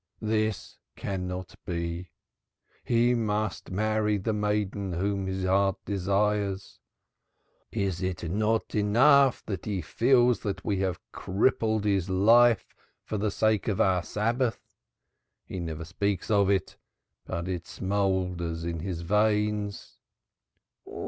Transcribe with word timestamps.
"This 0.19 0.79
cannot 0.95 1.53
be. 1.63 2.09
He 2.83 3.13
must 3.13 3.69
marry 3.69 4.17
the 4.17 4.33
maiden 4.33 4.93
whom 4.93 5.27
his 5.27 5.45
heart 5.45 5.75
desires. 5.85 6.79
Is 7.71 8.01
it 8.01 8.27
not 8.31 8.73
enough 8.73 9.45
that 9.45 9.65
he 9.65 9.79
feels 9.83 10.39
that 10.39 10.65
we 10.65 10.77
have 10.79 10.99
crippled 11.11 11.85
his 11.85 12.09
life 12.09 12.73
for 13.03 13.19
the 13.19 13.29
sake 13.29 13.67
of 13.67 13.79
our 13.79 14.01
Sabbath? 14.01 14.75
He 15.45 15.59
never 15.59 15.85
speaks 15.85 16.31
of 16.31 16.49
it, 16.49 16.77
but 17.27 17.47
it 17.47 17.67
smoulders 17.67 18.63
in 18.65 18.79
his 18.79 19.01
veins." 19.01 19.99